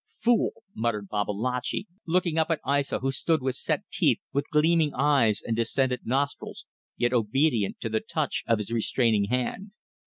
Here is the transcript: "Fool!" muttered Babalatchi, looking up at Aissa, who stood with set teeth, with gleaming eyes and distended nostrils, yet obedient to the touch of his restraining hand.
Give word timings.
"Fool!" 0.17 0.63
muttered 0.73 1.09
Babalatchi, 1.09 1.85
looking 2.07 2.39
up 2.39 2.49
at 2.49 2.59
Aissa, 2.65 2.97
who 3.01 3.11
stood 3.11 3.43
with 3.43 3.53
set 3.55 3.83
teeth, 3.91 4.17
with 4.33 4.49
gleaming 4.49 4.95
eyes 4.95 5.43
and 5.45 5.55
distended 5.55 6.07
nostrils, 6.07 6.65
yet 6.97 7.13
obedient 7.13 7.79
to 7.81 7.89
the 7.89 7.99
touch 8.01 8.43
of 8.47 8.57
his 8.57 8.71
restraining 8.71 9.25
hand. 9.25 9.73